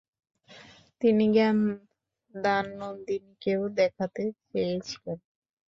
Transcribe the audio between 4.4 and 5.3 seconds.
চেয়েছিলেন।